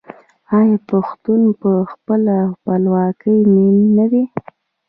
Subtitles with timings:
[0.57, 4.23] آیا پښتون په خپله خپلواکۍ مین نه دی؟